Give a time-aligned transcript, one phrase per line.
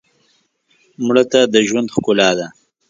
[1.05, 2.47] مړه ته د ژوند ښکلا ده